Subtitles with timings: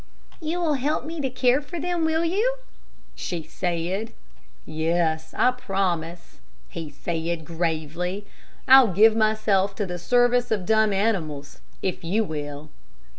[0.41, 2.55] "You will help me to care for them, will you?"
[3.13, 4.13] she said.
[4.65, 6.39] "Yes, I promise,"
[6.69, 8.25] he said, gravely.
[8.67, 12.71] "I'll give myself to the service of dumb animals, if you will."